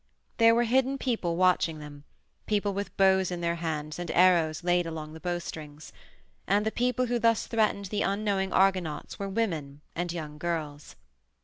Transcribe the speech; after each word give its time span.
There 0.37 0.55
were 0.55 0.63
hidden 0.63 0.97
people 0.97 1.35
watching 1.35 1.77
them, 1.77 2.05
people 2.47 2.73
with 2.73 2.97
bows 2.97 3.29
in 3.29 3.41
their 3.41 3.57
hands 3.57 3.99
and 3.99 4.09
arrows 4.09 4.63
laid 4.63 4.87
along 4.87 5.13
the 5.13 5.19
bowstrings. 5.19 5.93
And 6.47 6.65
the 6.65 6.71
people 6.71 7.05
who 7.05 7.19
thus 7.19 7.45
threatened 7.45 7.85
the 7.85 8.01
unknowing 8.01 8.51
Argonauts 8.51 9.19
were 9.19 9.29
women 9.29 9.81
and 9.95 10.11
young 10.11 10.39
girls. 10.39 10.95